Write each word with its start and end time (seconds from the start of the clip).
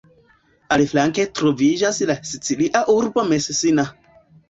Aliflanke 0.75 1.27
troviĝas 1.41 2.01
la 2.13 2.17
sicilia 2.33 2.85
urbo 2.99 3.31
Messina. 3.33 3.91